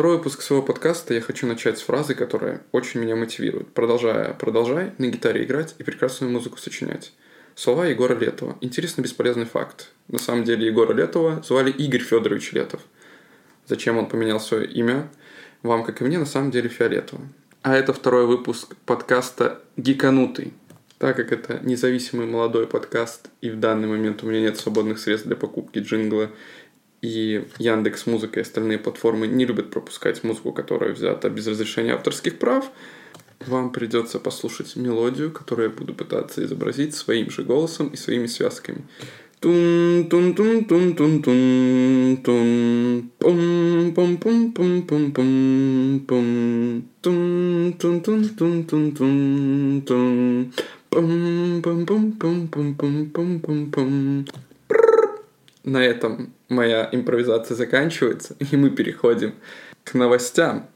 [0.00, 3.74] Второй выпуск своего подкаста я хочу начать с фразы, которая очень меня мотивирует.
[3.74, 7.12] Продолжая, продолжай на гитаре играть и прекрасную музыку сочинять.
[7.54, 8.56] Слова Егора Летова.
[8.62, 9.90] Интересный бесполезный факт.
[10.08, 12.80] На самом деле Егора Летова звали Игорь Федорович Летов.
[13.66, 15.10] Зачем он поменял свое имя?
[15.62, 17.20] Вам, как и мне, на самом деле фиолетово.
[17.60, 20.54] А это второй выпуск подкаста «Гиканутый».
[20.96, 25.26] Так как это независимый молодой подкаст, и в данный момент у меня нет свободных средств
[25.26, 26.30] для покупки джингла,
[27.02, 32.38] и Яндекс Музыка и остальные платформы не любят пропускать музыку, которая взята без разрешения авторских
[32.38, 32.70] прав,
[33.46, 38.82] вам придется послушать мелодию, которую я буду пытаться изобразить своим же голосом и своими связками.
[39.40, 43.10] Тун тун тун тун тун тун тун.
[43.18, 46.84] Пум пум пум пум пум пум пум.
[47.00, 50.52] Тун тун тун тун тун тун тун.
[50.90, 53.70] Пум пум пум пум пум пум пум пум.
[53.70, 54.26] Пум
[55.64, 59.34] На этом моя импровизация заканчивается, и мы переходим
[59.84, 60.66] к новостям.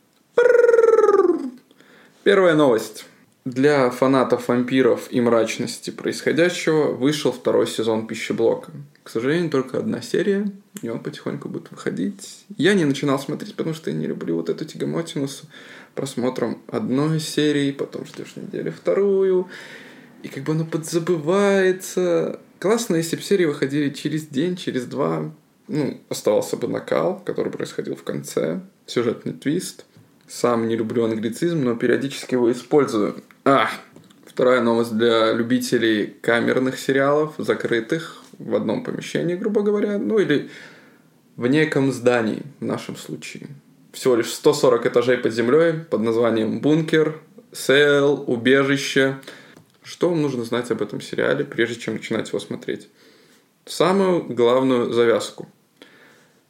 [2.22, 3.06] Первая новость.
[3.44, 8.72] Для фанатов вампиров и мрачности происходящего вышел второй сезон пищеблока.
[9.02, 12.46] К сожалению, только одна серия, и он потихоньку будет выходить.
[12.56, 15.42] Я не начинал смотреть, потому что я не люблю вот эту тягомотину с
[15.94, 19.48] просмотром одной серии, потом ждешь неделю вторую,
[20.22, 22.40] и как бы оно подзабывается.
[22.60, 25.30] Классно, если бы серии выходили через день, через два.
[25.66, 29.86] Ну, оставался бы накал, который происходил в конце, сюжетный твист.
[30.28, 33.16] Сам не люблю англицизм, но периодически его использую.
[33.44, 33.68] А,
[34.26, 40.50] вторая новость для любителей камерных сериалов, закрытых в одном помещении, грубо говоря, ну или
[41.36, 43.48] в неком здании в нашем случае.
[43.92, 47.20] Всего лишь 140 этажей под землей под названием «Бункер»,
[47.52, 49.20] «Сейл», «Убежище».
[49.82, 52.88] Что вам нужно знать об этом сериале, прежде чем начинать его смотреть?
[53.66, 55.48] Самую главную завязку.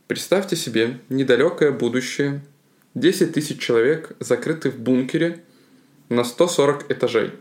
[0.06, 2.42] Представьте себе недалекое будущее.
[2.94, 5.42] 10 тысяч человек закрыты в бункере–
[6.08, 7.32] на 140 этажей.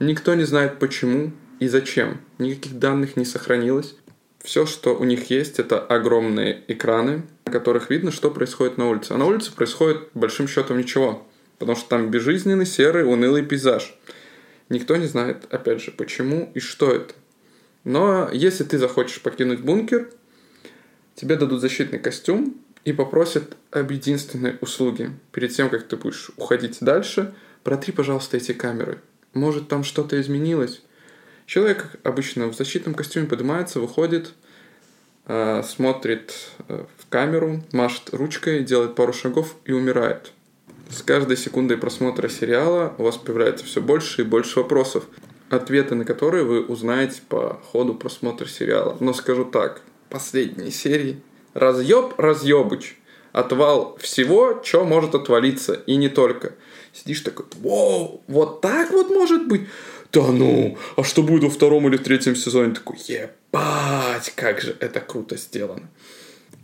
[0.00, 2.20] Никто не знает почему и зачем.
[2.38, 3.96] Никаких данных не сохранилось.
[4.42, 9.12] Все, что у них есть, это огромные экраны, на которых видно, что происходит на улице.
[9.12, 11.26] А на улице происходит большим счетом ничего.
[11.58, 13.96] Потому что там безжизненный, серый, унылый пейзаж.
[14.68, 17.14] Никто не знает, опять же, почему и что это.
[17.84, 20.10] Но если ты захочешь покинуть бункер,
[21.16, 25.10] тебе дадут защитный костюм и попросят об единственной услуге.
[25.32, 27.34] Перед тем, как ты будешь уходить дальше–
[27.66, 29.00] Протри, пожалуйста, эти камеры.
[29.34, 30.82] Может, там что-то изменилось?
[31.46, 34.34] Человек обычно в защитном костюме поднимается, выходит,
[35.26, 36.32] э, смотрит
[36.68, 40.30] э, в камеру, машет ручкой, делает пару шагов и умирает.
[40.90, 45.04] С каждой секундой просмотра сериала у вас появляется все больше и больше вопросов,
[45.50, 48.96] ответы на которые вы узнаете по ходу просмотра сериала.
[49.00, 49.82] Но скажу так,
[50.18, 51.20] последние серии
[51.54, 52.96] разъеб разъебыч,
[53.32, 56.54] отвал всего, что может отвалиться, и не только–
[56.96, 59.62] Сидишь такой, вау, вот так вот может быть?
[60.12, 62.72] Да ну, а что будет во втором или третьем сезоне?
[62.72, 65.88] Такой, ебать, как же это круто сделано.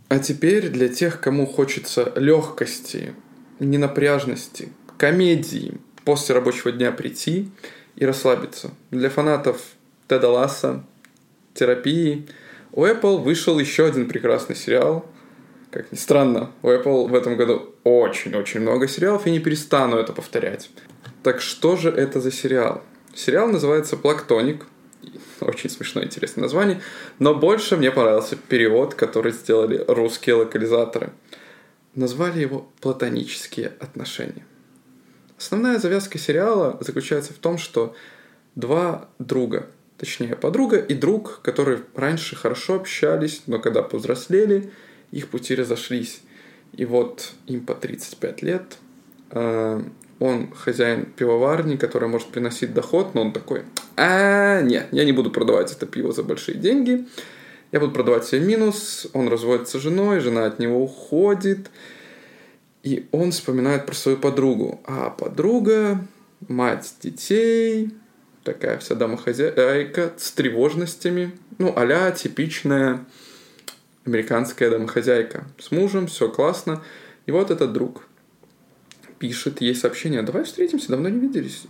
[0.09, 3.13] А теперь для тех, кому хочется легкости,
[3.59, 7.51] ненапряжности, комедии, после рабочего дня прийти
[7.95, 8.71] и расслабиться.
[8.89, 9.61] Для фанатов
[10.07, 10.83] Теда Ласса,
[11.53, 12.27] терапии,
[12.73, 15.05] у Apple вышел еще один прекрасный сериал
[15.73, 20.13] как ни странно, у Apple в этом году очень-очень много сериалов, и не перестану это
[20.13, 20.69] повторять.
[21.23, 22.83] Так что же это за сериал?
[23.15, 24.67] Сериал называется «Плактоник».
[25.41, 26.79] Очень смешное, интересное название.
[27.17, 31.11] Но больше мне понравился перевод, который сделали русские локализаторы.
[31.95, 34.45] Назвали его «Платонические отношения».
[35.39, 37.95] Основная завязка сериала заключается в том, что
[38.53, 39.71] два друга,
[40.03, 44.71] точнее подруга и друг, которые раньше хорошо общались, но когда повзрослели–
[45.13, 46.21] их пути разошлись.
[46.73, 48.77] И вот им по 35 лет,
[49.29, 49.81] э,
[50.19, 53.61] он хозяин пивоварни, который может приносить доход, но он такой,
[53.95, 57.05] а нет, я не буду продавать это пиво за большие деньги,
[57.71, 61.69] я буду продавать себе минус, он разводится с женой, жена от него уходит,
[62.81, 64.81] и он вспоминает про свою подругу.
[64.85, 66.03] А подруга,
[66.47, 67.91] мать детей,
[68.43, 73.05] такая вся домохозяйка с тревожностями, ну, а типичная
[74.05, 75.45] американская домохозяйка.
[75.59, 76.83] С мужем, все классно.
[77.25, 78.05] И вот этот друг
[79.19, 81.63] пишет ей сообщение, давай встретимся, давно не виделись.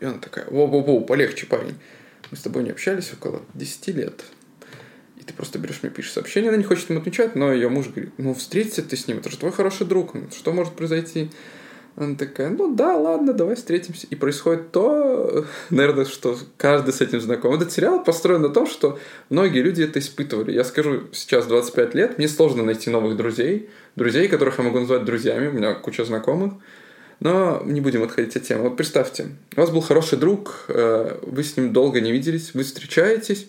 [0.00, 1.74] И она такая, воу-воу-воу, полегче, парень.
[2.30, 4.24] Мы с тобой не общались около 10 лет.
[5.16, 7.88] И ты просто берешь мне, пишешь сообщение, она не хочет ему отвечать, но ее муж
[7.88, 11.30] говорит, ну встреться ты с ним, это же твой хороший друг, что может произойти?
[11.98, 14.06] Она такая, ну да, ладно, давай встретимся.
[14.08, 17.54] И происходит то, наверное, что каждый с этим знаком.
[17.54, 19.00] Этот сериал построен на том, что
[19.30, 20.52] многие люди это испытывали.
[20.52, 25.04] Я скажу, сейчас 25 лет, мне сложно найти новых друзей, друзей, которых я могу назвать
[25.04, 26.54] друзьями, у меня куча знакомых.
[27.18, 28.62] Но не будем отходить от темы.
[28.62, 32.62] Вот представьте, у вас был хороший друг, э, вы с ним долго не виделись, вы
[32.62, 33.48] встречаетесь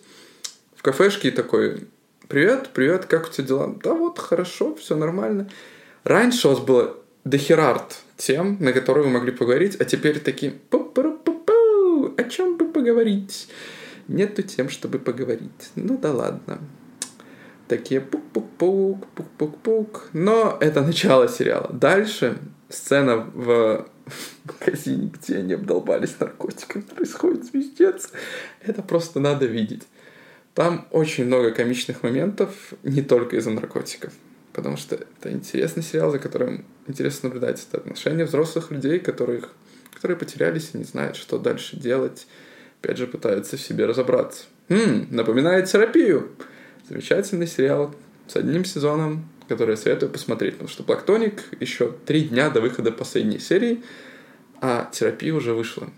[0.75, 1.83] в кафешке и такой,
[2.27, 3.75] привет, привет, как у тебя дела?
[3.83, 5.51] Да вот, хорошо, все нормально.
[6.03, 12.15] Раньше у вас было дохерард тем, на которые вы могли поговорить, а теперь такие пу-пу-пу-пу,
[12.17, 13.47] о чем бы поговорить?
[14.07, 15.71] Нету тем, чтобы поговорить.
[15.75, 16.59] Ну да ладно.
[17.67, 20.09] Такие пук-пук-пук, пук-пук-пук.
[20.13, 21.69] Но это начало сериала.
[21.71, 22.39] Дальше
[22.69, 23.87] сцена в
[24.45, 28.11] магазине, где они обдолбались наркотиками, происходит звездец.
[28.61, 29.83] Это просто надо видеть.
[30.55, 34.13] Там очень много комичных моментов, не только из-за наркотиков.
[34.53, 37.65] Потому что это интересный сериал, за которым интересно наблюдать.
[37.69, 39.49] Это отношения взрослых людей, которых,
[39.93, 42.27] которые потерялись и не знают, что дальше делать.
[42.81, 44.45] Опять же, пытаются в себе разобраться.
[44.69, 46.29] М-м, напоминает терапию.
[46.89, 47.93] Замечательный сериал
[48.27, 52.91] с одним сезоном, который я советую посмотреть, потому что Плактоник еще три дня до выхода
[52.91, 53.83] последней серии,
[54.61, 55.89] а терапия уже вышла.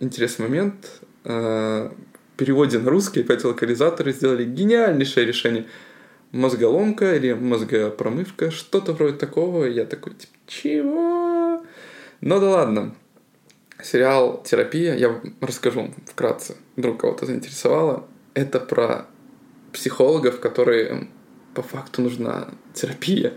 [0.00, 1.00] Интересный момент.
[1.24, 1.90] Э,
[2.34, 5.66] в переводе на русский опять локализаторы сделали гениальнейшее решение.
[6.36, 9.64] Мозголомка или мозгопромывка, что-то вроде такого.
[9.64, 11.64] Я такой, типа, чего?
[12.20, 12.94] Ну да ладно.
[13.82, 18.06] Сериал «Терапия», я расскажу вкратце, вдруг кого-то заинтересовало.
[18.34, 19.06] Это про
[19.72, 21.08] психологов, которые
[21.54, 23.34] по факту нужна терапия.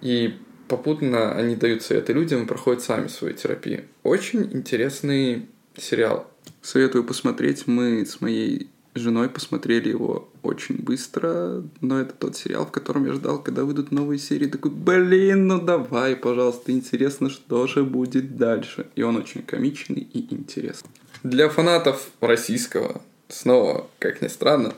[0.00, 0.38] И
[0.68, 3.84] попутно они дают советы людям и проходят сами свою терапию.
[4.02, 6.30] Очень интересный сериал.
[6.62, 7.66] Советую посмотреть.
[7.66, 13.12] Мы с моей женой посмотрели его очень быстро, но это тот сериал, в котором я
[13.12, 14.46] ждал, когда выйдут новые серии.
[14.46, 18.86] Такой, блин, ну давай, пожалуйста, интересно, что же будет дальше.
[18.94, 20.90] И он очень комичный и интересный.
[21.22, 24.74] Для фанатов российского, снова, как ни странно,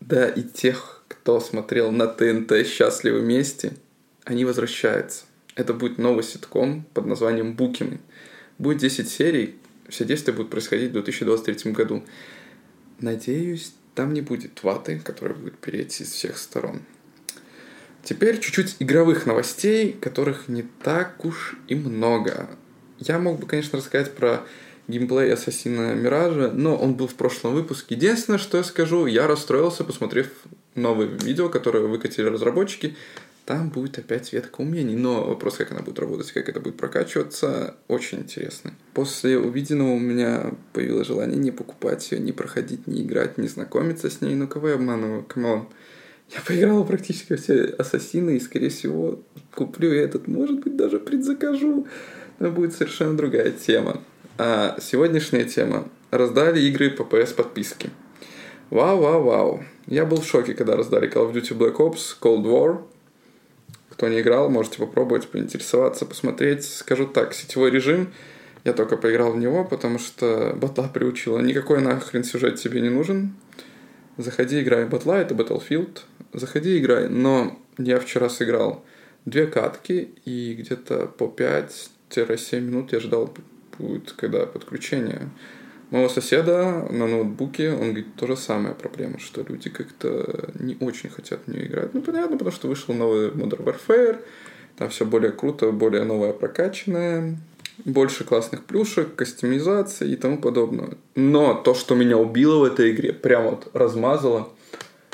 [0.00, 3.74] да и тех, кто смотрел на ТНТ «Счастливы вместе»,
[4.24, 5.24] они возвращаются.
[5.54, 8.00] Это будет новый ситком под названием «Букины».
[8.58, 9.56] Будет 10 серий,
[9.88, 12.02] все действия будут происходить в 2023 году.
[13.02, 16.82] Надеюсь, там не будет ваты, которая будет переть из всех сторон.
[18.04, 22.48] Теперь чуть-чуть игровых новостей, которых не так уж и много.
[22.98, 24.44] Я мог бы, конечно, рассказать про
[24.88, 27.94] геймплей Ассасина Миража, но он был в прошлом выпуске.
[27.94, 30.28] Единственное, что я скажу, я расстроился, посмотрев
[30.74, 32.96] новое видео, которое выкатили разработчики,
[33.44, 34.96] там будет опять ветка умений.
[34.96, 38.72] Но вопрос, как она будет работать, как это будет прокачиваться, очень интересно.
[38.94, 44.10] После увиденного у меня появилось желание не покупать ее, не проходить, не играть, не знакомиться
[44.10, 44.34] с ней.
[44.34, 45.24] Ну, кого я обманываю?
[45.24, 45.68] Come on.
[46.30, 49.20] Я поиграл практически все ассасины, и, скорее всего,
[49.54, 50.28] куплю этот.
[50.28, 51.86] Может быть, даже предзакажу.
[52.38, 54.00] Но будет совершенно другая тема.
[54.38, 55.88] А сегодняшняя тема.
[56.10, 57.90] Раздали игры по PS подписке.
[58.70, 59.64] Вау, вау, вау.
[59.86, 62.82] Я был в шоке, когда раздали Call of Duty Black Ops Cold War.
[63.92, 66.64] Кто не играл, можете попробовать, поинтересоваться, посмотреть.
[66.64, 68.12] Скажу так, сетевой режим,
[68.64, 71.38] я только поиграл в него, потому что батла приучила.
[71.40, 73.34] Никакой нахрен сюжет тебе не нужен.
[74.16, 74.86] Заходи, играй.
[74.86, 76.00] Батла— это Battlefield.
[76.32, 77.08] Заходи, играй.
[77.08, 78.82] Но я вчера сыграл
[79.26, 83.32] две катки, и где-то по 5-7 минут я ждал,
[83.78, 85.28] будет, когда подключение
[85.92, 91.10] моего соседа на ноутбуке, он говорит, то же самое проблема, что люди как-то не очень
[91.10, 91.94] хотят в нее играть.
[91.94, 94.18] Ну, понятно, потому что вышел новый Modern Warfare,
[94.78, 97.36] там все более круто, более новое прокачанное,
[97.84, 100.96] больше классных плюшек, кастомизации и тому подобное.
[101.14, 104.48] Но то, что меня убило в этой игре, прям вот размазало,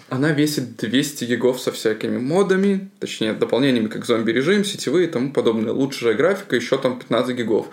[0.08, 5.72] она весит 200 гигов со всякими модами, точнее, дополнениями, как зомби-режим, сетевые и тому подобное.
[5.72, 7.66] Лучшая графика, еще там 15 гигов.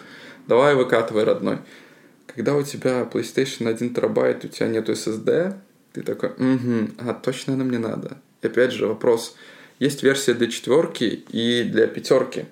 [0.47, 1.59] Давай выкатывай, родной.
[2.27, 5.55] Когда у тебя PlayStation 1 терабайт, у тебя нет SSD,
[5.93, 8.17] ты такой, угу, а точно она мне надо.
[8.41, 9.35] И опять же вопрос,
[9.79, 12.45] есть версия для четверки и для пятерки.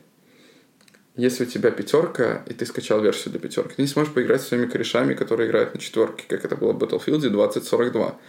[1.16, 4.48] Если у тебя пятерка, и ты скачал версию для пятерки, ты не сможешь поиграть с
[4.48, 8.20] своими корешами, которые играют на четверке, как это было в Battlefield 2042.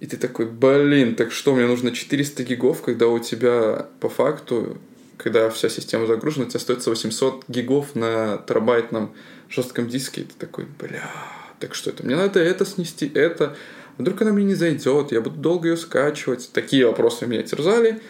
[0.00, 4.78] И ты такой, блин, так что, мне нужно 400 гигов, когда у тебя по факту,
[5.18, 9.14] когда вся система загружена, у тебя остается 800 гигов на терабайтном
[9.50, 11.10] жестком диске, и ты такой, бля,
[11.58, 12.04] так что это?
[12.04, 13.56] Мне надо это снести, это.
[13.98, 16.50] Вдруг она мне не зайдет, я буду долго ее скачивать.
[16.52, 18.00] Такие вопросы меня терзали.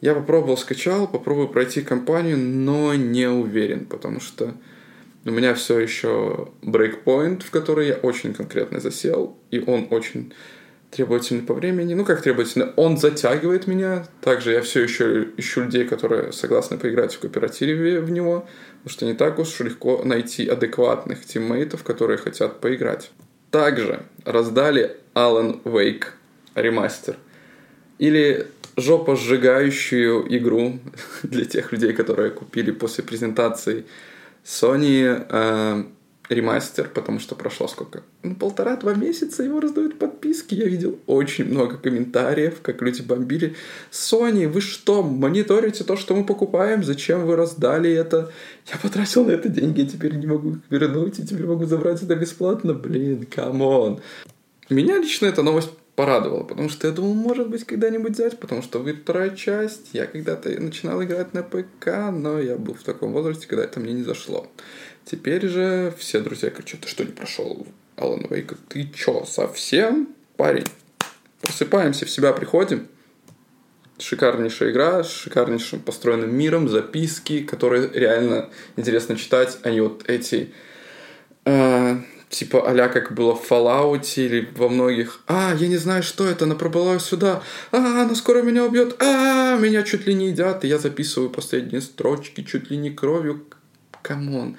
[0.00, 4.54] Я попробовал, скачал, попробую пройти компанию, но не уверен, потому что
[5.24, 10.32] у меня все еще брейкпоинт, в который я очень конкретно засел, и он очень
[10.90, 11.94] требовательный по времени.
[11.94, 12.72] Ну, как требовательный?
[12.76, 14.06] Он затягивает меня.
[14.20, 18.46] Также я все еще ищу людей, которые согласны поиграть в кооперативе в него.
[18.82, 23.10] Потому что не так уж легко найти адекватных тиммейтов, которые хотят поиграть.
[23.50, 26.04] Также раздали Alan Wake
[26.54, 27.16] ремастер.
[27.98, 30.78] Или жопа сжигающую игру
[31.22, 33.84] для тех людей, которые купили после презентации
[34.44, 35.84] Sony э,
[36.28, 38.02] ремастер, потому что прошло сколько?
[38.22, 40.54] Ну, полтора-два месяца его раздают подписки.
[40.54, 43.56] Я видел очень много комментариев, как люди бомбили.
[43.90, 46.84] Sony, вы что, мониторите то, что мы покупаем?
[46.84, 48.30] Зачем вы раздали это?
[48.70, 52.14] Я потратил на это деньги, теперь не могу их вернуть, и теперь могу забрать это
[52.14, 52.74] бесплатно.
[52.74, 54.00] Блин, come on.
[54.68, 58.78] Меня лично эта новость порадовала, потому что я думал, может быть, когда-нибудь взять, потому что
[58.78, 59.88] вы вторая часть.
[59.94, 63.94] Я когда-то начинал играть на ПК, но я был в таком возрасте, когда это мне
[63.94, 64.46] не зашло.
[65.10, 68.56] Теперь же все друзья говорят, ты что, не прошел Алан Вейка?
[68.68, 70.08] Ты чё, совсем?
[70.36, 70.66] Парень,
[71.40, 72.88] просыпаемся, в себя приходим.
[73.98, 80.52] Шикарнейшая игра, с шикарнейшим построенным миром, записки, которые реально интересно читать, а не вот эти
[81.46, 81.96] э,
[82.28, 85.22] типа а как было в Fallout или во многих.
[85.26, 87.42] А, я не знаю, что это, она пробыла сюда.
[87.72, 89.02] А, она скоро меня убьет.
[89.02, 90.66] А, меня чуть ли не едят.
[90.66, 93.46] И я записываю последние строчки чуть ли не кровью.
[94.02, 94.58] Come on.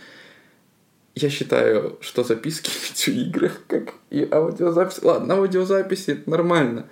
[1.16, 5.01] Я считаю, что записки в видеоиграх, как и аудиозапись...
[5.01, 6.86] Ладно, аудиозаписи это нормально.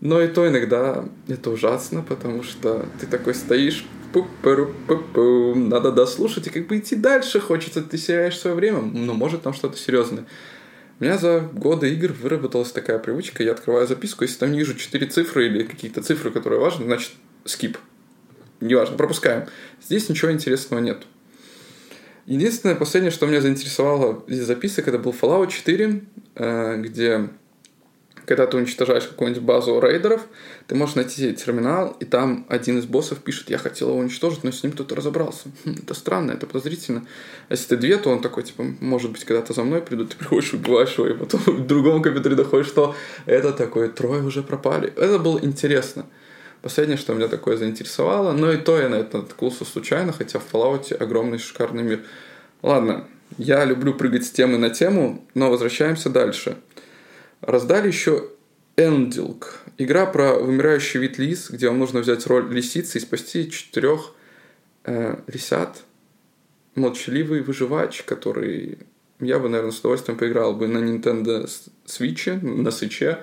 [0.00, 5.92] Но и то иногда это ужасно, потому что ты такой стоишь, пу пу пу надо
[5.92, 9.76] дослушать и как бы идти дальше хочется, ты теряешь свое время, но может там что-то
[9.76, 10.24] серьезное.
[10.98, 15.06] У меня за годы игр выработалась такая привычка, я открываю записку, если там вижу четыре
[15.06, 17.12] цифры или какие-то цифры, которые важны, значит,
[17.44, 17.78] скип.
[18.60, 19.46] Неважно, пропускаем.
[19.82, 21.02] Здесь ничего интересного нет.
[22.26, 26.02] Единственное, последнее, что меня заинтересовало из записок, это был Fallout 4,
[26.36, 27.30] э, где
[28.30, 30.24] когда ты уничтожаешь какую-нибудь базу рейдеров,
[30.68, 34.52] ты можешь найти терминал, и там один из боссов пишет, я хотел его уничтожить, но
[34.52, 35.48] с ним кто-то разобрался.
[35.64, 37.04] Хм, это странно, это подозрительно.
[37.48, 40.16] А если ты две, то он такой, типа, может быть, когда-то за мной придут, ты
[40.16, 42.94] приходишь, убиваешь его, и потом в другом компьютере доходишь, что
[43.26, 44.92] это такое, трое уже пропали.
[44.96, 46.06] Это было интересно.
[46.62, 50.52] Последнее, что меня такое заинтересовало, но и то я на это наткнулся случайно, хотя в
[50.52, 52.04] Fallout огромный шикарный мир.
[52.62, 53.06] Ладно,
[53.38, 56.56] я люблю прыгать с темы на тему, но возвращаемся дальше.
[57.40, 58.28] Раздали еще
[58.76, 59.60] Эндилк.
[59.78, 64.12] Игра про вымирающий вид лис, где вам нужно взять роль лисицы и спасти четырех
[64.84, 65.82] э, лисят.
[66.74, 68.78] Молчаливый выживач, который
[69.20, 71.48] я бы, наверное, с удовольствием поиграл бы на Nintendo
[71.86, 73.18] Switch, на Switch,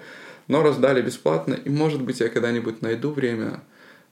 [0.47, 3.61] но раздали бесплатно, и, может быть, я когда-нибудь найду время,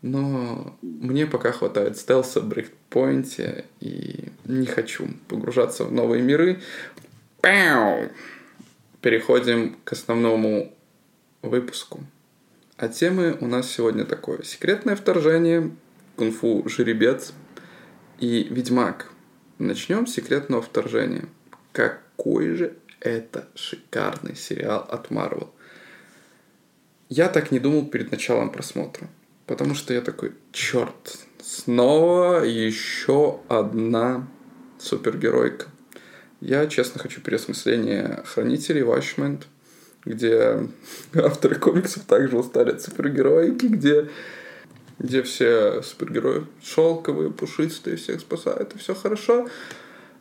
[0.02, 6.62] но мне пока хватает стелса, брейкпоинте, и не хочу погружаться в новые миры.
[7.42, 8.10] Пау!
[9.02, 10.74] Переходим к основному
[11.42, 12.04] выпуску.
[12.78, 14.44] А темы у нас сегодня такое.
[14.44, 15.72] Секретное вторжение,
[16.18, 17.34] кунг-фу жеребец
[18.20, 19.12] и ведьмак.
[19.60, 21.26] Начнем с секретного вторжения.
[21.72, 25.50] Какой же это шикарный сериал от Marvel.
[27.10, 29.08] Я так не думал перед началом просмотра.
[29.46, 34.28] Потому что я такой, черт, снова еще одна
[34.80, 35.68] супергеройка.
[36.42, 39.44] Я, честно, хочу переосмысление Хранителей, Watchmen,
[40.04, 40.68] где
[41.14, 44.10] авторы комиксов также устали от супергероики, где,
[44.98, 49.48] где все супергерои шелковые, пушистые, всех спасают, и все хорошо.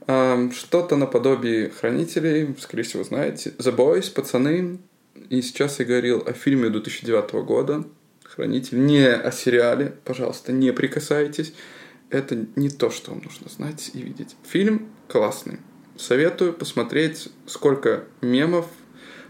[0.07, 3.55] Что-то наподобие Хранителей, скорее всего, знаете.
[3.57, 4.79] The Boys, пацаны,
[5.31, 7.85] и сейчас я говорил о фильме 2009 года
[8.25, 11.55] «Хранитель», не о сериале, пожалуйста, не прикасайтесь.
[12.11, 14.37] Это не то, что вам нужно знать и видеть.
[14.45, 15.59] Фильм классный.
[15.97, 18.67] Советую посмотреть, сколько мемов,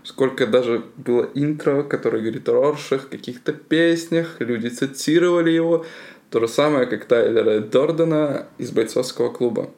[0.03, 5.85] сколько даже было интро, которое говорит о Роршах, каких-то песнях, люди цитировали его.
[6.31, 9.71] То же самое, как Тайлера Дордена из бойцовского клуба.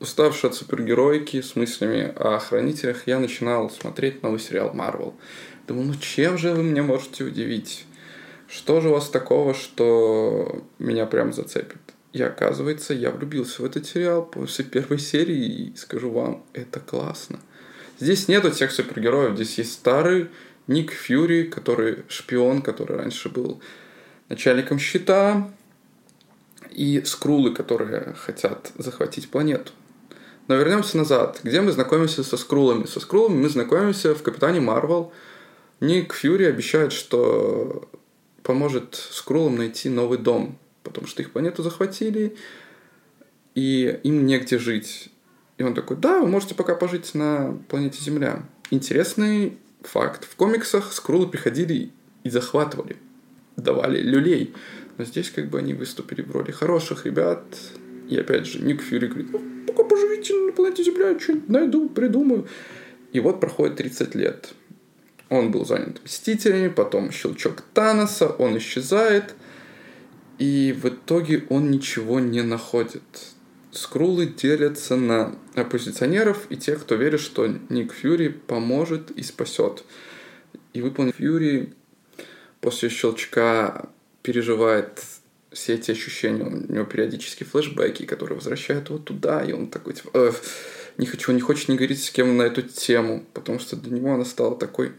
[0.00, 5.14] Уставший от супергеройки с мыслями о хранителях, я начинал смотреть новый сериал Марвел.
[5.68, 7.84] Думал, ну чем же вы меня можете удивить?
[8.48, 11.82] Что же у вас такого, что меня прям зацепит?
[12.14, 17.38] И оказывается, я влюбился в этот сериал после первой серии, и скажу вам, это классно.
[17.98, 20.28] Здесь нету тех супергероев, здесь есть старый
[20.66, 23.60] Ник Фьюри, который шпион, который раньше был
[24.30, 25.52] начальником щита,
[26.70, 29.72] и скрулы, которые хотят захватить планету.
[30.48, 31.40] Но вернемся назад.
[31.42, 32.86] Где мы знакомимся со скрулами?
[32.86, 35.12] Со скрулами мы знакомимся в Капитане Марвел.
[35.80, 37.88] Ник Фьюри обещает, что
[38.42, 42.36] поможет скрулам найти новый дом, потому что их планету захватили,
[43.54, 45.10] и им негде жить.
[45.58, 48.42] И он такой, да, вы можете пока пожить на планете Земля.
[48.70, 50.24] Интересный факт.
[50.24, 51.92] В комиксах скрулы приходили
[52.24, 52.96] и захватывали,
[53.56, 54.54] давали люлей.
[54.96, 57.44] Но здесь как бы они выступили в роли хороших ребят.
[58.10, 62.48] И опять же, Ник Фьюри говорит, ну, пока поживите на планете Земля, что-нибудь найду, придумаю.
[63.12, 64.52] И вот проходит 30 лет.
[65.28, 69.36] Он был занят Мстителями, потом щелчок Таноса, он исчезает.
[70.38, 73.02] И в итоге он ничего не находит.
[73.70, 79.84] Скрулы делятся на оппозиционеров и тех, кто верит, что Ник Фьюри поможет и спасет.
[80.72, 81.74] И выполнив Фьюри
[82.60, 83.88] после щелчка
[84.22, 85.00] переживает
[85.52, 86.44] все эти ощущения.
[86.44, 90.32] У него периодически флешбеки, которые возвращают его туда, и он такой, типа, э,
[90.96, 94.14] не хочу, не хочет не говорить с кем на эту тему, потому что для него
[94.14, 94.92] она стала такой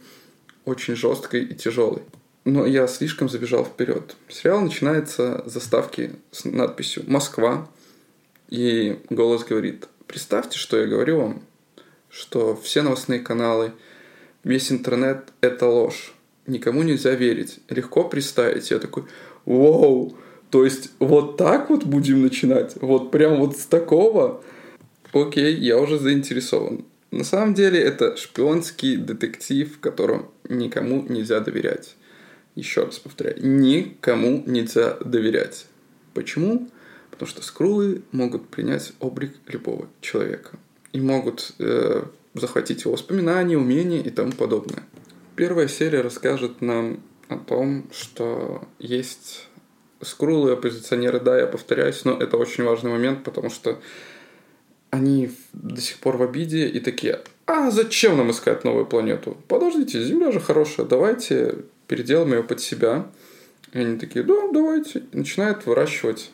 [0.66, 2.02] очень жесткой и тяжелой.
[2.44, 4.16] Но я слишком забежал вперед.
[4.28, 7.70] Сериал начинается с заставки с надписью «Москва»,
[8.50, 11.42] и голос говорит, представьте, что я говорю вам,
[12.10, 13.72] что все новостные каналы,
[14.44, 16.14] весь интернет— это ложь.
[16.48, 17.60] Никому нельзя верить.
[17.70, 18.72] Легко представить.
[18.72, 19.06] Я такой,
[19.46, 20.18] вау,
[20.52, 22.76] то есть вот так вот будем начинать?
[22.82, 24.44] Вот прям вот с такого?
[25.14, 26.86] Окей, я уже заинтересован.
[27.10, 31.96] На самом деле это шпионский детектив, в котором никому нельзя доверять.
[32.56, 35.68] Еще раз повторяю, никому нельзя доверять.
[36.14, 36.70] Почему?
[37.10, 40.58] Потому что скрулы могут принять облик любого человека.
[40.92, 42.04] И могут э,
[42.34, 44.84] захватить его воспоминания, умения и тому подобное.
[45.38, 49.48] Первая серия расскажет нам о том, что есть
[50.04, 53.80] скрулы, оппозиционеры, да, я повторяюсь, но это очень важный момент, потому что
[54.90, 59.38] они до сих пор в обиде и такие, а зачем нам искать новую планету?
[59.48, 61.56] Подождите, Земля же хорошая, давайте
[61.88, 63.08] переделаем ее под себя.
[63.74, 65.04] И они такие, да, давайте.
[65.12, 66.32] И начинают выращивать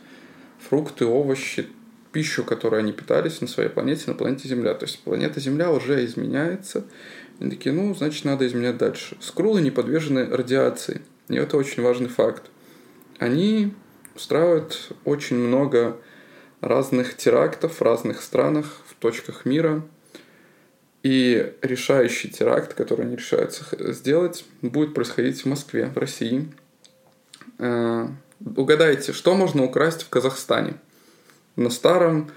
[0.60, 1.68] фрукты, овощи,
[2.12, 4.74] пищу, которой они питались на своей планете, на планете Земля.
[4.74, 6.86] То есть планета Земля уже изменяется.
[7.40, 9.18] И они такие, ну, значит, надо изменять дальше.
[9.20, 11.02] Скрулы не подвержены радиации.
[11.30, 12.50] И это очень важный факт.
[13.20, 13.74] Они
[14.16, 15.98] устраивают очень много
[16.62, 19.84] разных терактов в разных странах, в точках мира.
[21.04, 26.52] И решающий теракт, который они решаются сделать, будет происходить в Москве, в России.
[27.60, 28.08] Э,
[28.40, 30.76] Угадайте, что можно украсть в Казахстане?
[31.56, 32.30] На старом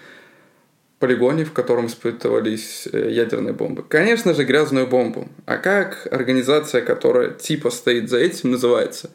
[0.99, 3.83] полигоне, в котором испытывались э, ядерные бомбы.
[3.83, 5.29] Конечно же, грязную бомбу.
[5.45, 9.11] А как организация, которая типа стоит за этим, называется?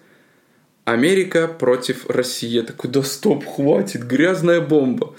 [0.85, 2.47] Америка против России.
[2.47, 5.15] Я такой, да стоп, хватит, грязная бомба.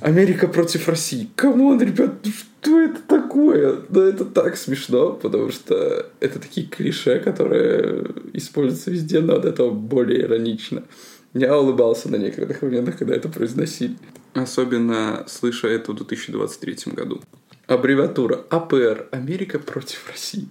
[0.00, 1.28] Америка против России.
[1.34, 3.78] Come on, ребят, ну что это такое?
[3.88, 9.70] Да это так смешно, потому что это такие клише, которые используются везде, но от этого
[9.70, 10.84] более иронично.
[11.32, 13.96] Я улыбался на некоторых моментах, когда это произносили.
[14.34, 17.22] Особенно слыша это в 2023 году.
[17.66, 19.08] Аббревиатура АПР.
[19.12, 20.48] Америка против России.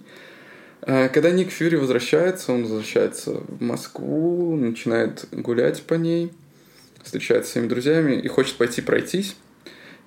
[0.84, 6.32] А когда Ник Фьюри возвращается, он возвращается в Москву, начинает гулять по ней,
[7.02, 9.36] встречается с своими друзьями и хочет пойти пройтись.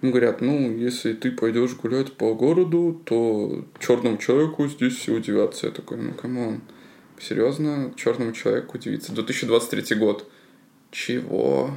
[0.02, 5.68] Ему говорят, ну, если ты пойдешь гулять по городу, то черному человеку здесь все удивятся.
[5.68, 6.62] Я такой, ну, come on,
[7.20, 9.14] серьезно, черному человеку удивиться.
[9.14, 10.30] 2023 год.
[10.92, 11.72] Чего?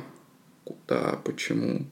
[0.65, 1.21] Куда?
[1.25, 1.87] Почему?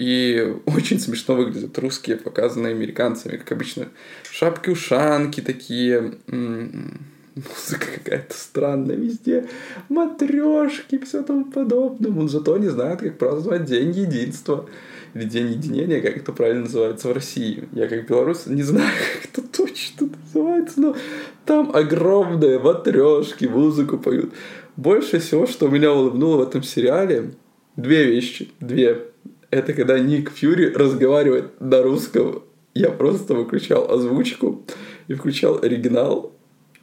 [0.00, 3.88] И очень смешно выглядят русские, показанные американцами, как обычно.
[4.30, 9.46] Шапки-ушанки такие, музыка какая-то странная везде,
[9.90, 12.10] матрешки, все тому подобное.
[12.10, 14.66] Он зато не знает, как праздновать День единства
[15.12, 17.68] или День единения, как это правильно называется в России.
[17.72, 18.90] Я как белорус не знаю,
[19.22, 20.96] как это точно называется, но
[21.44, 24.32] там огромные матрешки, музыку поют.
[24.76, 27.32] Больше всего, что меня улыбнуло в этом сериале,
[27.76, 29.09] две вещи, две.
[29.50, 32.44] Это когда Ник Фьюри разговаривает на русском.
[32.74, 34.64] Я просто выключал озвучку
[35.08, 36.32] и включал оригинал.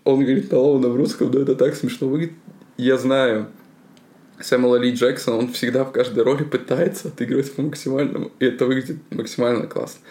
[0.04, 2.34] Он говорит на ломаном русском, но это так смешно выглядит.
[2.78, 3.48] Я знаю,
[4.40, 8.98] Сэмюэл Ли Джексон, он всегда в каждой роли пытается отыгрывать по максимальному, и это выглядит
[9.10, 10.02] максимально классно.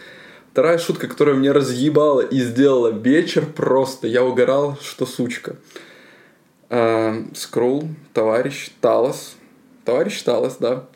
[0.51, 5.57] Вторая шутка, которая меня разъебала и сделала вечер просто, я угорал, что сучка.
[6.71, 9.37] А, Скрул, товарищ Талос,
[9.85, 10.89] товарищ Талос, да,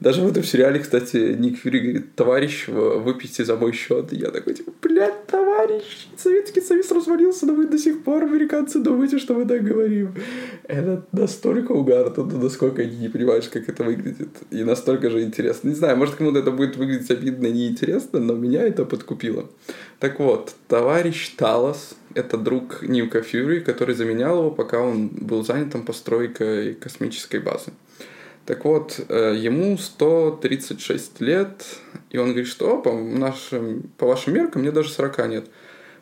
[0.00, 4.12] даже в этом сериале, кстати, Ник Фьюри говорит, товарищ, выпейте за мой счет.
[4.12, 8.78] И я такой, типа, блядь, товарищ, Советский Союз развалился, но вы до сих пор, американцы,
[8.78, 10.14] думаете, что мы так говорим.
[10.64, 14.28] Это настолько угарно, насколько они не понимаешь, как это выглядит.
[14.50, 15.68] И настолько же интересно.
[15.68, 19.48] Не знаю, может, кому-то это будет выглядеть обидно и неинтересно, но меня это подкупило.
[19.98, 25.74] Так вот, товарищ Талос— это друг Ника Фьюри, который заменял его, пока он был занят
[25.84, 27.72] постройкой космической базы.
[28.48, 31.66] Так вот, э, ему 136 лет,
[32.08, 35.50] и он говорит, что по, нашим, по вашим меркам мне даже 40 нет.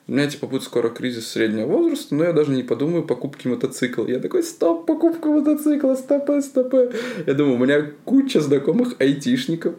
[0.07, 4.07] У меня, типа, будет скоро кризис среднего возраста, но я даже не подумаю покупки мотоцикла.
[4.07, 6.93] Я такой, стоп, покупка мотоцикла, стопэ, стопэ.
[7.27, 9.75] Я думаю, у меня куча знакомых айтишников,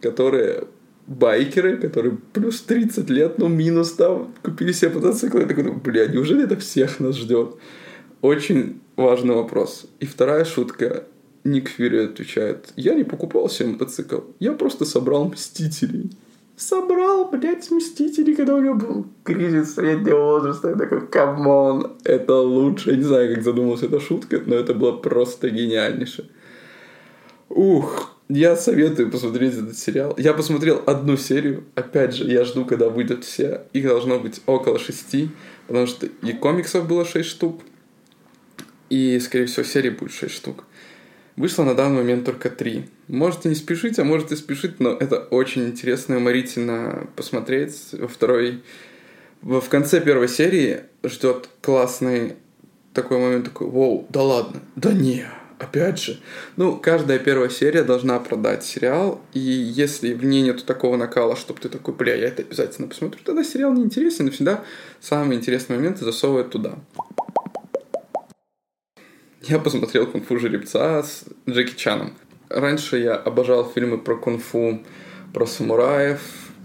[0.00, 0.68] которые
[1.06, 5.36] байкеры, которые плюс 30 лет, ну, минус там, купили себе мотоцикл.
[5.36, 7.56] Я такой, бля, неужели это всех нас ждет?
[8.22, 9.84] Очень важный вопрос.
[10.00, 11.04] И вторая шутка.
[11.46, 16.10] Ник Фьюри отвечает, я не покупал себе мотоцикл, я просто собрал Мстителей.
[16.56, 20.70] Собрал, блядь, Мстителей, когда у него был кризис среднего возраста.
[20.70, 22.92] Я такой, come on, это лучше.
[22.92, 26.30] Я не знаю, как задумалась эта шутка, но это было просто гениальнейше.
[27.50, 30.14] Ух, я советую посмотреть этот сериал.
[30.16, 31.64] Я посмотрел одну серию.
[31.74, 33.66] Опять же, я жду, когда выйдут все.
[33.74, 35.28] Их должно быть около шести,
[35.66, 37.60] потому что и комиксов было шесть штук,
[38.88, 40.64] и, скорее всего, серии будет шесть штук.
[41.36, 42.88] Вышло на данный момент только три.
[43.08, 47.76] Можете не спешить, а можете спешить, но это очень интересно и уморительно посмотреть.
[47.92, 48.62] Во второй...
[49.42, 52.36] В конце первой серии ждет классный
[52.94, 55.26] такой момент, такой, вау, да ладно, да не,
[55.58, 56.18] опять же.
[56.56, 61.60] Ну, каждая первая серия должна продать сериал, и если в ней нету такого накала, чтобы
[61.60, 64.64] ты такой, бля, я это обязательно посмотрю, тогда сериал не интересен, и всегда
[65.00, 66.78] самые интересные моменты засовывают туда.
[69.48, 72.14] Я посмотрел «Кунг-фу жеребца» с Джеки Чаном.
[72.48, 74.82] Раньше я обожал фильмы про кунг-фу,
[75.32, 76.20] про самураев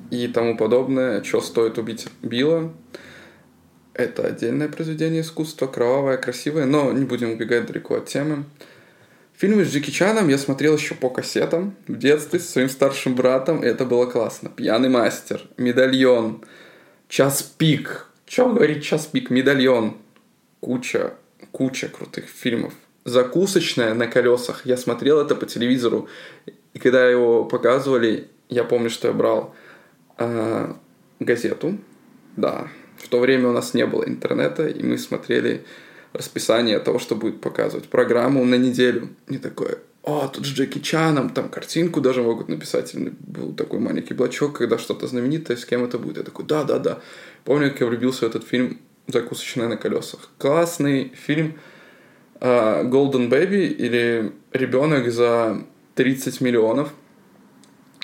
[0.09, 2.73] и тому подобное, что стоит убить Билла.
[3.93, 8.45] Это отдельное произведение искусства, кровавое, красивое, но не будем убегать далеко от темы.
[9.37, 13.63] Фильмы с Джеки Чаном я смотрел еще по кассетам в детстве с своим старшим братом,
[13.63, 14.49] и это было классно.
[14.49, 16.43] «Пьяный мастер», «Медальон»,
[17.09, 19.97] «Час пик», что говорить «Час пик», «Медальон»,
[20.61, 21.13] куча,
[21.51, 22.73] куча крутых фильмов.
[23.03, 26.07] «Закусочная на колесах», я смотрел это по телевизору,
[26.73, 29.55] и когда его показывали, я помню, что я брал
[30.17, 30.73] э,
[31.19, 31.77] газету,
[32.37, 35.63] да, в то время у нас не было интернета, и мы смотрели
[36.13, 37.89] расписание того, что будет показывать.
[37.89, 39.09] Программу на неделю.
[39.27, 42.95] Не такое, о, тут с Джеки Чаном, там картинку даже могут написать.
[42.95, 46.17] Был такой маленький блочок, когда что-то знаменитое, с кем это будет.
[46.17, 46.99] Я такой, да-да-да.
[47.43, 50.29] Помню, как я влюбился в этот фильм «Закусочная на колесах».
[50.37, 51.59] Классный фильм
[52.39, 55.63] Golden Baby или «Ребенок за
[55.95, 56.93] 30 миллионов».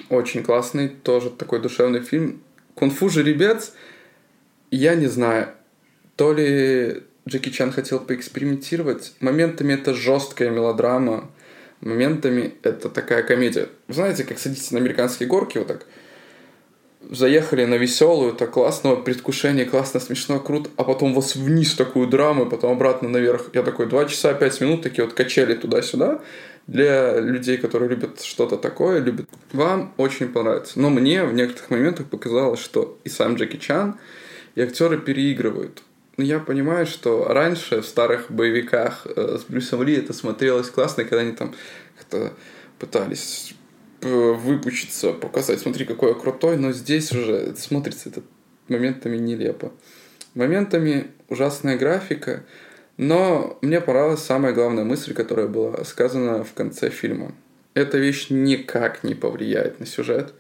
[0.10, 2.42] Очень классный, тоже такой душевный фильм.
[2.76, 3.74] «Кунг-фу жеребец»
[4.70, 5.50] я не знаю,
[6.16, 9.14] то ли Джеки Чан хотел поэкспериментировать.
[9.20, 11.30] Моментами это жесткая мелодрама,
[11.82, 13.70] моментами это такая комедия.
[13.88, 15.86] Вы знаете, как садитесь на американские горки вот так,
[17.10, 22.46] заехали на веселую, так классного предвкушения, классно, смешно, круто, а потом вас вниз такую драму,
[22.46, 23.50] потом обратно наверх.
[23.54, 26.22] Я такой, два часа, пять минут, такие вот качели туда-сюда.
[26.68, 29.28] Для людей, которые любят что-то такое, любят...
[29.54, 30.80] Вам очень понравится.
[30.80, 33.98] Но мне в некоторых моментах показалось, что и сам Джеки Чан,
[34.56, 35.82] и актеры переигрывают.
[36.18, 41.04] Ну, я понимаю, что раньше в старых боевиках э, с Брюсом Ли это смотрелось классно,
[41.04, 41.54] когда они там
[41.96, 42.34] как-то
[42.80, 43.54] пытались
[44.02, 48.22] выпучиться, показать, смотри, какой я крутой, но здесь уже смотрится это
[48.68, 49.72] моментами нелепо.
[50.34, 52.44] Моментами ужасная графика,
[52.98, 57.34] но мне понравилась самая главная мысль, которая была сказана в конце фильма.
[57.74, 60.34] Эта вещь никак не повлияет на сюжет,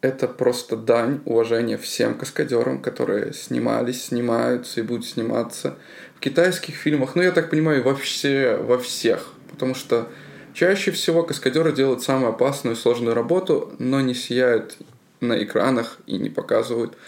[0.00, 5.76] это просто дань уважения всем каскадерам, которые снимались, снимаются и будут сниматься
[6.14, 7.16] в китайских фильмах.
[7.16, 9.32] Ну, я так понимаю, во, все, во всех.
[9.50, 10.08] Потому что
[10.58, 14.76] чаще всего каскадеры делают самую опасную и сложную работу, но не сияют
[15.20, 16.98] на экранах и не показывают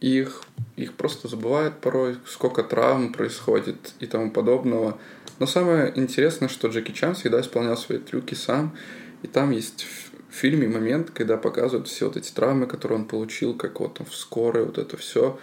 [0.00, 0.42] их.
[0.74, 4.98] Их просто забывают порой, сколько травм происходит и тому подобного.
[5.38, 8.76] Но самое интересное, что Джеки Чан всегда исполнял свои трюки сам.
[9.22, 9.86] И там есть
[10.28, 14.06] в фильме момент, когда показывают все вот эти травмы, которые он получил, как вот там
[14.08, 15.38] в скорой, вот это все,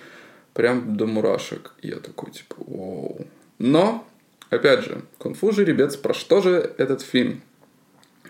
[0.54, 1.72] прям до мурашек.
[1.82, 3.26] И я такой, типа, вау.
[3.58, 4.06] Но,
[4.50, 7.42] опять же, кунг-фу жеребец, про что же этот фильм?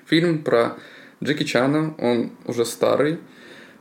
[0.07, 0.77] Фильм про
[1.23, 3.19] Джеки Чана, он уже старый,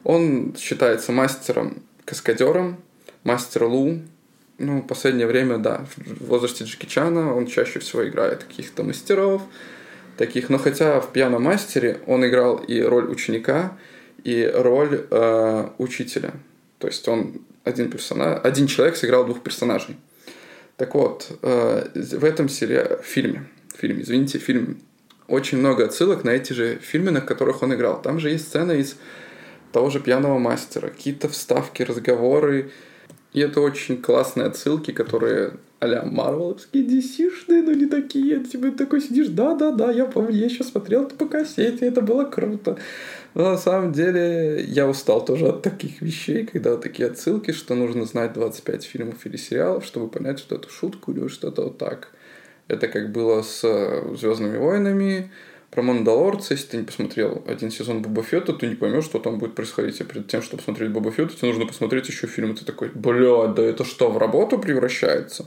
[0.04, 2.82] он считается мастером, каскадером,
[3.24, 4.00] мастер Лу,
[4.58, 9.42] ну, в последнее время, да, в возрасте Джеки Чана он чаще всего играет каких-то мастеров,
[10.18, 10.50] таких.
[10.50, 13.78] Но хотя в «Пьяном мастере» он играл и роль ученика,
[14.24, 16.32] и роль э, учителя.
[16.78, 19.96] То есть он один персонаж, один человек сыграл двух персонажей.
[20.78, 24.76] Так вот, э, в этом сериале, фильме, фильме, извините, фильме,
[25.26, 28.00] очень много отсылок на эти же фильмы, на которых он играл.
[28.00, 28.96] Там же есть сцена из
[29.72, 32.70] того же «Пьяного мастера», какие-то вставки, разговоры.
[33.32, 38.44] И это очень классные отсылки, которые а-ля марвеловские dc но не такие.
[38.44, 42.78] Тебе такой сидишь, да-да-да, я помню, я еще смотрел это по кассете, это было круто.
[43.34, 48.04] Но на самом деле я устал тоже от таких вещей, когда такие отсылки, что нужно
[48.04, 52.12] знать 25 фильмов или сериалов, чтобы понять, что это шутку или что-то вот так.
[52.66, 55.30] Это как было с э, Звездными войнами,
[55.70, 59.38] про Мандалорца, если ты не посмотрел один сезон Боба Фетта, ты не поймешь, что там
[59.38, 60.00] будет происходить.
[60.00, 62.52] А перед тем, чтобы посмотреть Боба Фетта, тебе нужно посмотреть еще фильм.
[62.52, 65.46] И ты такой, бля, да это что, в работу превращается?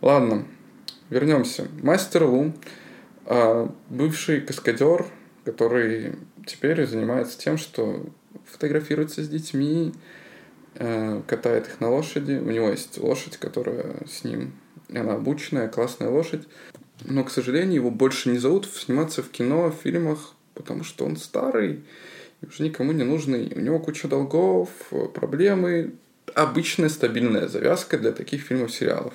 [0.00, 0.46] Ладно,
[1.10, 1.68] вернемся.
[1.82, 2.54] Мастер Лу,
[3.26, 5.06] а, бывший каскадер,
[5.44, 6.14] который
[6.46, 8.04] теперь занимается тем, что
[8.46, 9.92] фотографируется с детьми,
[10.74, 12.32] э, катает их на лошади.
[12.32, 14.52] У него есть лошадь, которая с ним,
[14.90, 16.46] она обученная, классная лошадь.
[17.04, 21.16] Но, к сожалению, его больше не зовут сниматься в кино, в фильмах, потому что он
[21.16, 21.84] старый,
[22.42, 23.52] уже никому не нужный.
[23.54, 24.68] У него куча долгов,
[25.14, 25.94] проблемы.
[26.34, 29.14] Обычная стабильная завязка для таких фильмов, сериалов.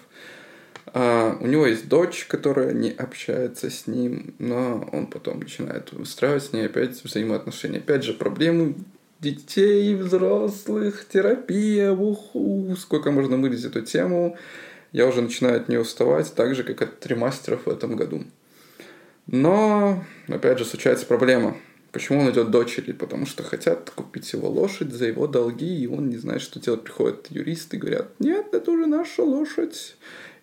[0.94, 6.44] А у него есть дочь, которая не общается с ним, но он потом начинает устраивать
[6.44, 7.80] с ней опять взаимоотношения.
[7.80, 8.76] Опять же, проблемы
[9.20, 14.38] детей, взрослых, терапия, уху, сколько можно вылезть эту тему
[14.92, 18.24] я уже начинаю от нее уставать, так же, как от ремастеров в этом году.
[19.28, 21.58] Но, опять же, случается проблема.
[21.92, 22.92] Почему он идет дочери?
[22.92, 26.84] Потому что хотят купить его лошадь за его долги, и он не знает, что делать.
[26.84, 29.96] Приходят юристы и говорят, нет, это уже наша лошадь.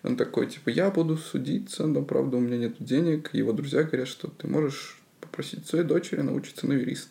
[0.03, 3.33] Он такой, типа, я буду судиться, но, правда, у меня нет денег.
[3.33, 7.09] Его друзья говорят, что ты можешь попросить своей дочери научиться на юриста.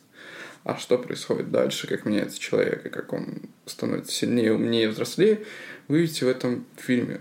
[0.64, 5.44] А что происходит дальше, как меняется человек, и как он становится сильнее, умнее, взрослее,
[5.86, 7.20] вы видите в этом фильме.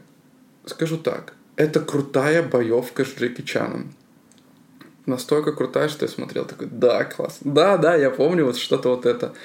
[0.65, 3.93] Скажу так, это крутая боевка с Джеки Чаном.
[5.05, 7.51] Настолько крутая, что я смотрел такой, да, классно.
[7.53, 9.35] Да, да, я помню вот что-то вот это.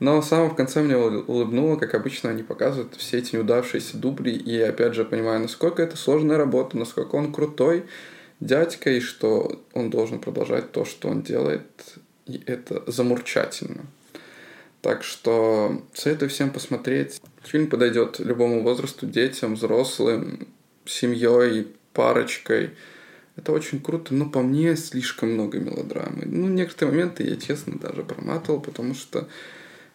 [0.00, 4.32] Но в конце мне улыбнуло, как обычно они показывают все эти неудавшиеся дубли.
[4.32, 7.84] И опять же понимаю, насколько это сложная работа, насколько он крутой
[8.40, 11.68] дядька, и что он должен продолжать то, что он делает.
[12.26, 13.82] И это замурчательно.
[14.80, 17.20] Так что советую всем посмотреть.
[17.42, 20.48] Фильм подойдет любому возрасту, детям, взрослым,
[20.86, 22.70] семьей, парочкой.
[23.36, 26.22] Это очень круто, но по мне слишком много мелодрамы.
[26.24, 29.28] Ну, некоторые моменты я, честно, даже проматывал, потому что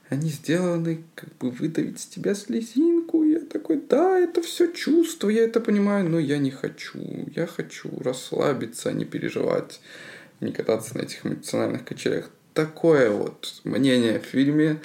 [0.09, 3.23] они сделаны, как бы выдавить с тебя слезинку.
[3.23, 6.99] Я такой, да, это все чувство, я это понимаю, но я не хочу.
[7.35, 9.81] Я хочу расслабиться, а не переживать,
[10.41, 14.81] не кататься на этих эмоциональных качелях такое вот мнение в фильме,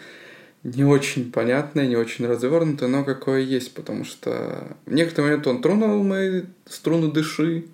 [0.63, 5.63] не очень понятное, не очень развернутое, но какое есть, потому что в некоторый момент он
[5.63, 7.65] тронул мои струны дыши.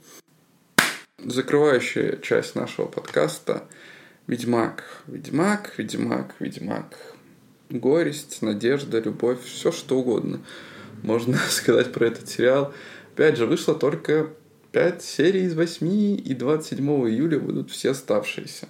[1.24, 3.64] Закрывающая часть нашего подкаста
[4.28, 4.84] Ведьмак.
[5.08, 7.15] Ведьмак, Ведьмак, Ведьмак.
[7.70, 10.40] Горесть, надежда, любовь, все что угодно
[11.02, 12.72] можно сказать про этот сериал.
[13.14, 14.30] Опять же, вышло только
[14.72, 18.68] 5 серий из 8, и 27 июля будут все оставшиеся.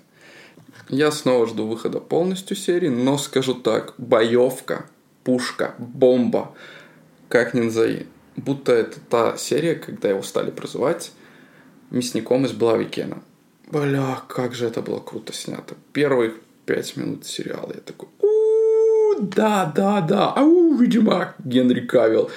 [0.88, 4.86] Я снова жду выхода полностью серии, но скажу так, боевка,
[5.24, 6.54] пушка, бомба,
[7.28, 8.06] как ни назови.
[8.36, 11.10] Будто это та серия, когда его стали прозывать
[11.90, 13.22] мясником из Блавикена.
[13.68, 15.74] Бля, как же это было круто снято.
[15.92, 16.34] Первые
[16.66, 18.08] пять минут сериала я такой,
[19.20, 22.30] да, да, да, ау, Ведьмак, Генри Кавилл.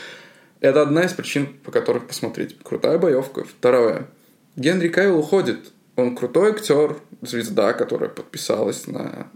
[0.59, 2.57] Это одна из причин, по которых посмотреть.
[2.63, 3.43] Крутая боевка.
[3.43, 4.07] Второе.
[4.55, 5.71] Генри Кавилл уходит.
[5.95, 9.27] Он крутой актер, звезда, которая подписалась на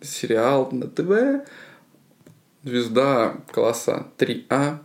[0.00, 1.46] сериал на ТВ.
[2.64, 4.78] Звезда класса 3А,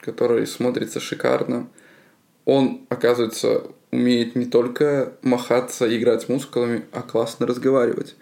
[0.00, 1.68] который смотрится шикарно.
[2.44, 8.16] Он, оказывается, умеет не только махаться и играть мускулами, а классно разговаривать.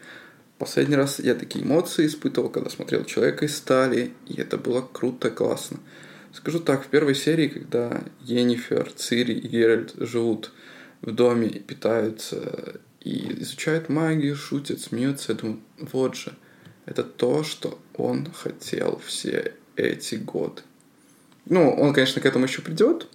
[0.59, 5.31] Последний раз я такие эмоции испытывал, когда смотрел «Человека из стали», и это было круто,
[5.31, 5.79] классно.
[6.33, 10.53] Скажу так, в первой серии, когда Енифер, Цири и Геральт живут
[11.01, 15.33] в доме и питаются и изучают магию, шутят, смеются.
[15.33, 16.35] Я думаю, вот же,
[16.87, 20.63] это то, что он хотел все эти годы.
[21.47, 23.07] Ну, он, конечно, к этому еще придет,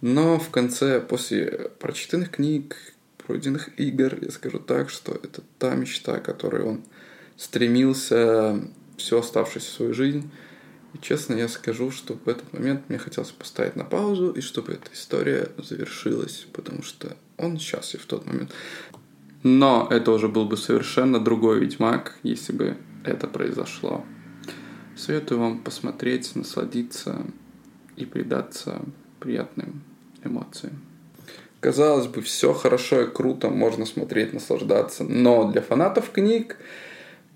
[0.00, 2.76] но в конце, после прочитанных книг,
[3.30, 6.82] пройденных игр, я скажу так, что это та мечта, которой он
[7.36, 8.60] стремился
[8.96, 10.28] всю оставшуюся свою жизнь.
[10.94, 14.72] И честно я скажу, что в этот момент мне хотелось поставить на паузу, и чтобы
[14.72, 18.50] эта история завершилась, потому что он счастлив в тот момент.
[19.44, 24.04] Но это уже был бы совершенно другой Ведьмак, если бы это произошло.
[24.96, 27.24] Советую вам посмотреть, насладиться
[27.94, 28.82] и предаться
[29.20, 29.84] приятным
[30.24, 30.89] эмоциям.
[31.60, 36.56] Казалось бы, все хорошо и круто, можно смотреть, наслаждаться, но для фанатов книг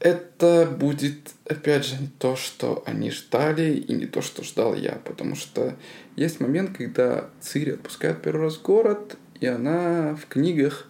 [0.01, 5.01] это будет, опять же, не то, что они ждали, и не то, что ждал я.
[5.05, 5.75] Потому что
[6.17, 10.89] есть момент, когда Цири отпускают первый раз город, и она в книгах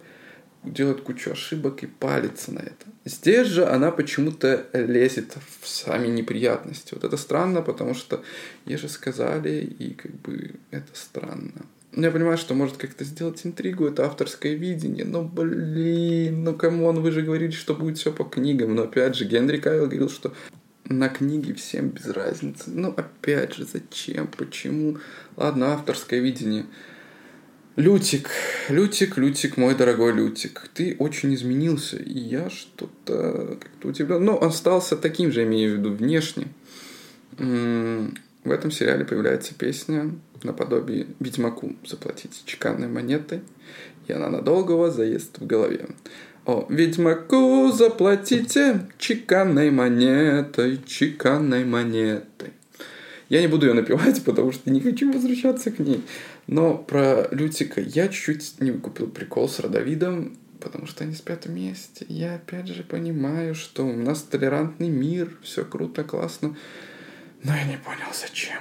[0.63, 2.85] делает кучу ошибок и палится на это.
[3.05, 6.93] Здесь же она почему-то лезет в сами неприятности.
[6.93, 8.23] Вот это странно, потому что
[8.65, 11.65] ей же сказали, и как бы это странно.
[11.95, 16.99] Я понимаю, что может как-то сделать интригу, это авторское видение, но, блин, ну come on,
[17.01, 20.33] вы же говорили, что будет все по книгам, но опять же, Генри Кавилл говорил, что
[20.89, 22.69] на книге всем без разницы.
[22.69, 24.97] Ну, опять же, зачем, почему?
[25.37, 26.65] Ладно, авторское видение.
[27.75, 28.29] Лютик,
[28.69, 34.23] Лютик, Лютик, мой дорогой Лютик, ты очень изменился, и я что-то как-то удивлен.
[34.23, 36.47] Но он остался таким же, имею в виду, внешне.
[38.45, 40.11] В этом сериале появляется песня
[40.43, 43.41] наподобие «Ведьмаку заплатите чеканной монетой»,
[44.07, 45.87] и она надолго у вас заест в голове.
[46.45, 52.51] О, ведьмаку заплатите чеканной монетой, чеканной монетой.
[53.29, 56.03] Я не буду ее напевать, потому что не хочу возвращаться к ней.
[56.45, 62.05] Но про Лютика я чуть-чуть не выкупил прикол с Родовидом, потому что они спят вместе.
[62.09, 66.55] Я опять же понимаю, что у нас толерантный мир, все круто, классно.
[67.45, 68.59] Но я не понял, зачем.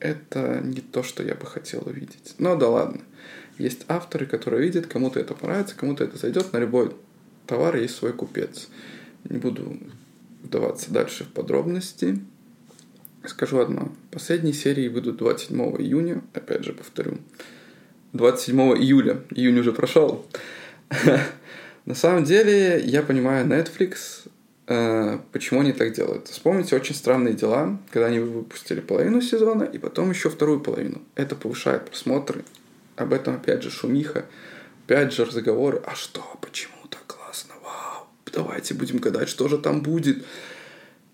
[0.00, 2.34] Это не то, что я бы хотел увидеть.
[2.38, 3.02] Но да ладно.
[3.58, 6.52] Есть авторы, которые видят, кому-то это понравится, кому-то это зайдет.
[6.54, 6.96] На любой
[7.46, 8.68] товар есть свой купец.
[9.28, 9.78] Не буду
[10.42, 12.18] вдаваться дальше в подробности.
[13.26, 13.92] Скажу одно.
[14.10, 16.22] Последние серии выйдут 27 июня.
[16.32, 17.18] Опять же повторю.
[18.14, 19.22] 27 июля.
[19.30, 20.26] Июнь уже прошел.
[21.84, 24.26] На самом деле, я понимаю Netflix,
[24.66, 26.28] почему они так делают.
[26.28, 31.02] Вспомните «Очень странные дела», когда они выпустили половину сезона и потом еще вторую половину.
[31.14, 32.44] Это повышает просмотры.
[32.96, 34.24] Об этом опять же шумиха,
[34.84, 35.82] опять же разговоры.
[35.86, 37.54] А что, почему так классно?
[37.62, 40.24] Вау, давайте будем гадать, что же там будет.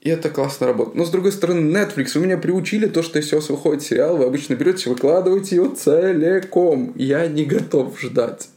[0.01, 0.97] И это классно работает.
[0.97, 4.17] Но с другой стороны, Netflix, вы меня приучили то, что если у вас выходит сериал,
[4.17, 6.93] вы обычно берете, выкладываете его целиком.
[6.97, 8.49] Я не готов ждать.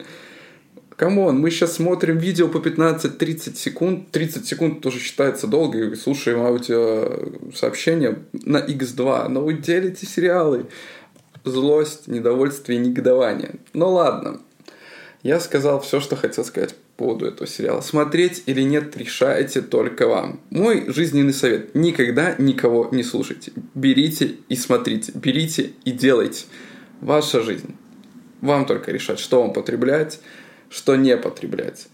[0.96, 4.12] Come on, мы сейчас смотрим видео по 15-30 секунд.
[4.12, 7.32] 30 секунд тоже считается долго, и слушаем аудио
[8.32, 9.28] на X2.
[9.28, 10.68] Но вы делите сериалы.
[11.44, 13.56] Злость, недовольствие, негодование.
[13.74, 14.42] Ну ладно.
[15.22, 17.82] Я сказал все, что хотел сказать поводу этого сериала.
[17.82, 20.40] Смотреть или нет, решайте только вам.
[20.50, 21.76] Мой жизненный совет.
[21.76, 23.52] Никогда никого не слушайте.
[23.74, 25.12] Берите и смотрите.
[25.14, 26.46] Берите и делайте.
[27.02, 27.76] Ваша жизнь.
[28.42, 30.20] Вам только решать, что вам потреблять,
[30.70, 31.88] что не потреблять.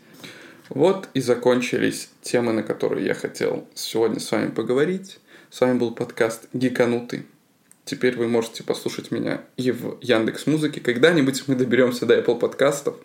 [0.69, 5.19] Вот и закончились темы, на которые я хотел сегодня с вами поговорить.
[5.49, 7.25] С вами был подкаст «Гиканутый».
[7.83, 10.79] Теперь вы можете послушать меня и в Яндекс Музыке.
[10.79, 12.95] Когда-нибудь мы доберемся до Apple подкастов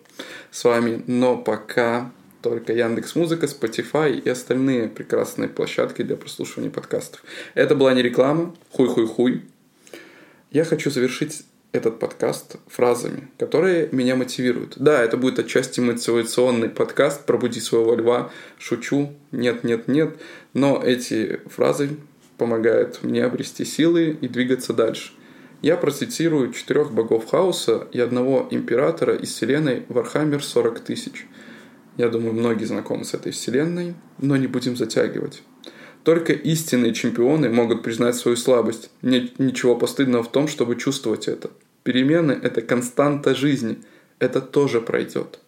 [0.51, 7.23] с вами, но пока только Яндекс Музыка, Spotify и остальные прекрасные площадки для прослушивания подкастов.
[7.53, 9.43] Это была не реклама, хуй-хуй-хуй.
[10.51, 11.43] Я хочу завершить
[11.77, 14.73] этот подкаст фразами, которые меня мотивируют.
[14.77, 20.17] Да, это будет отчасти мотивационный подкаст «Пробуди своего льва», шучу, нет, нет, нет,
[20.53, 21.91] но эти фразы
[22.37, 25.11] помогают мне обрести силы и двигаться дальше.
[25.61, 31.25] Я процитирую четырех богов хаоса и одного императора из вселенной Warhammer 40 тысяч.
[31.97, 35.41] Я думаю, многие знакомы с этой вселенной, но не будем затягивать.
[36.03, 38.91] Только истинные чемпионы могут признать свою слабость.
[39.01, 41.49] Нет ничего постыдного в том, чтобы чувствовать это.
[41.87, 43.81] Перемены– это константа жизни.
[44.19, 45.39] Это тоже пройдет.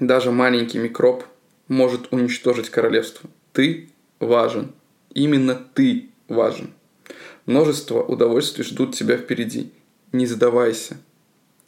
[0.00, 1.22] Даже маленький микроб
[1.68, 3.30] может уничтожить королевство.
[3.52, 4.72] Ты важен.
[5.14, 6.72] Именно ты важен.
[7.46, 9.70] Множество удовольствий ждут тебя впереди.
[10.10, 10.96] Не сдавайся.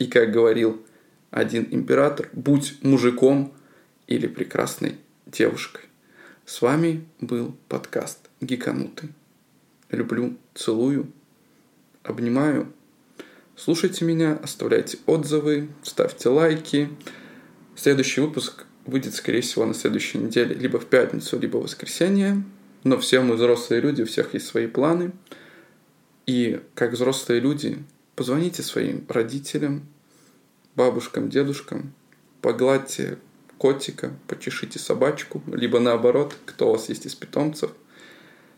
[0.01, 0.85] И как говорил
[1.31, 3.55] один император, будь мужиком
[4.09, 4.97] или прекрасной
[5.27, 5.85] девушкой.
[6.47, 9.11] С вами был подкаст Гиканутый.
[9.89, 11.13] Люблю, целую,
[12.03, 12.67] обнимаю.
[13.65, 16.89] Слушайте меня, оставляйте отзывы, ставьте лайки.
[17.77, 22.43] Следующий выпуск выйдет, скорее всего, на следующей неделе, либо в пятницу, либо в воскресенье.
[22.85, 25.13] Но все мы взрослые люди, у всех есть свои планы–
[26.27, 27.83] и как взрослые люди,
[28.15, 29.87] позвоните своим родителям,
[30.77, 31.93] бабушкам, дедушкам,
[32.41, 33.19] погладьте
[33.59, 37.73] котика, почешите собачку, либо наоборот, кто у вас есть из питомцев.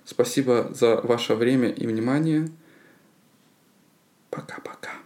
[0.05, 2.49] Спасибо за ваше время и внимание.
[4.35, 5.04] Пока-пока.